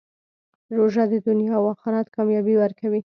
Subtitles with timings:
[0.77, 2.99] روژه د دنیا او آخرت کامیابي ورکوي.